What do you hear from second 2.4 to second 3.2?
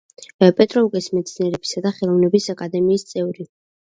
აკადემიის